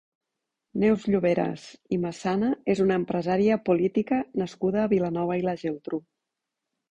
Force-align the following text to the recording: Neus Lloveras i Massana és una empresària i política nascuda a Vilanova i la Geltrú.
Neus 0.83 1.03
Lloveras 1.15 1.65
i 1.97 1.99
Massana 2.05 2.47
és 2.73 2.81
una 2.85 2.97
empresària 3.01 3.57
i 3.61 3.63
política 3.69 4.21
nascuda 4.43 4.81
a 4.85 4.89
Vilanova 4.95 5.37
i 5.43 5.45
la 5.49 5.55
Geltrú. 5.65 6.01